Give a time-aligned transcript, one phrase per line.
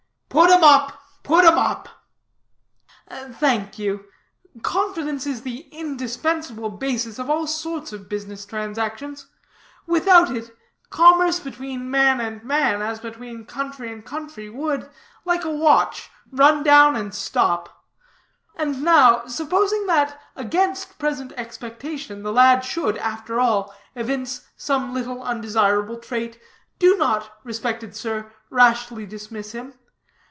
[0.31, 1.89] "Put 'em up, put 'em up!"
[3.11, 4.05] "Thank you.
[4.61, 9.27] Confidence is the indispensable basis of all sorts of business transactions.
[9.85, 10.55] Without it,
[10.89, 14.89] commerce between man and man, as between country and country, would,
[15.25, 17.83] like a watch, run down and stop.
[18.55, 25.21] And now, supposing that against present expectation the lad should, after all, evince some little
[25.21, 26.39] undesirable trait,
[26.79, 29.73] do not, respected sir, rashly dismiss him.